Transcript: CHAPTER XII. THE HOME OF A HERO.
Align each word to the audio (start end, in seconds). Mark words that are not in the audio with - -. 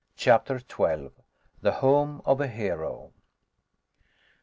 CHAPTER 0.15 0.57
XII. 0.57 1.11
THE 1.61 1.73
HOME 1.73 2.23
OF 2.25 2.41
A 2.41 2.47
HERO. 2.47 3.13